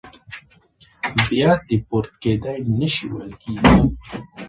بیا 1.27 1.51
دیپورت 1.67 2.11
کېدای 2.21 2.59
نه 2.79 2.87
شي 2.93 3.05
ویل 3.11 3.33
کېږي. 3.43 3.75